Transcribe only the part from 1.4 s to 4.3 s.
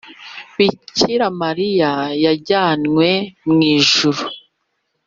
mariya yajyanywe mu ijuru,